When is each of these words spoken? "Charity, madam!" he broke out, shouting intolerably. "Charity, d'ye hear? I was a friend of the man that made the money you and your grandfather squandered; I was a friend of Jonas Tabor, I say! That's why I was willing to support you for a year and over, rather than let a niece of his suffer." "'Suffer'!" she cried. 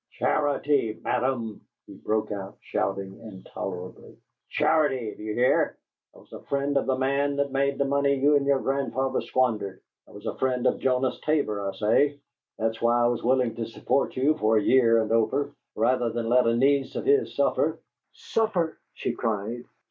"Charity, 0.13 0.97
madam!" 1.03 1.61
he 1.85 1.93
broke 1.93 2.31
out, 2.31 2.57
shouting 2.61 3.19
intolerably. 3.19 4.17
"Charity, 4.49 5.13
d'ye 5.15 5.35
hear? 5.35 5.77
I 6.15 6.17
was 6.17 6.33
a 6.33 6.41
friend 6.41 6.75
of 6.75 6.87
the 6.87 6.95
man 6.97 7.35
that 7.35 7.51
made 7.51 7.77
the 7.77 7.85
money 7.85 8.15
you 8.15 8.35
and 8.35 8.43
your 8.47 8.57
grandfather 8.61 9.21
squandered; 9.21 9.79
I 10.07 10.11
was 10.11 10.25
a 10.25 10.39
friend 10.39 10.65
of 10.65 10.79
Jonas 10.79 11.19
Tabor, 11.23 11.69
I 11.69 11.73
say! 11.75 12.19
That's 12.57 12.81
why 12.81 12.99
I 13.03 13.09
was 13.09 13.21
willing 13.23 13.53
to 13.57 13.67
support 13.67 14.17
you 14.17 14.35
for 14.39 14.57
a 14.57 14.63
year 14.63 15.03
and 15.03 15.11
over, 15.11 15.53
rather 15.75 16.09
than 16.09 16.27
let 16.29 16.47
a 16.47 16.55
niece 16.57 16.95
of 16.95 17.05
his 17.05 17.35
suffer." 17.35 17.77
"'Suffer'!" 18.11 18.79
she 18.95 19.11
cried. 19.13 19.65